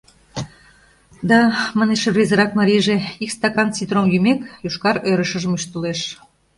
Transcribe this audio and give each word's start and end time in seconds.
—Да,— 1.29 1.41
манеш 1.77 2.01
рвезырак 2.11 2.51
марийже, 2.59 2.97
ик 3.23 3.31
стакан 3.35 3.69
ситром 3.75 4.05
йӱмек, 4.13 4.39
йошкар 4.63 4.97
ӧрышыжым 5.09 5.53
ӱштылеш. 5.57 5.99